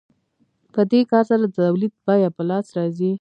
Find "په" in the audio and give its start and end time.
0.73-0.81, 2.35-2.41